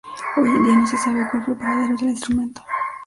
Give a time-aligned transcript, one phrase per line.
[0.35, 2.63] Hoy en día no se sabe cuál fue el paradero del instrumento.